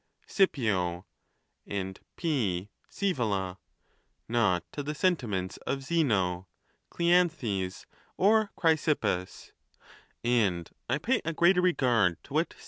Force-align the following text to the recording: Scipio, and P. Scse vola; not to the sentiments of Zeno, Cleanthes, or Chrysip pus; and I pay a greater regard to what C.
Scipio, 0.25 1.05
and 1.67 1.99
P. 2.15 2.69
Scse 2.89 3.13
vola; 3.13 3.59
not 4.27 4.63
to 4.71 4.81
the 4.81 4.95
sentiments 4.95 5.57
of 5.57 5.83
Zeno, 5.83 6.47
Cleanthes, 6.89 7.85
or 8.17 8.51
Chrysip 8.57 9.01
pus; 9.01 9.51
and 10.23 10.71
I 10.89 10.97
pay 10.97 11.21
a 11.23 11.33
greater 11.33 11.61
regard 11.61 12.17
to 12.23 12.33
what 12.33 12.53
C. 12.53 12.59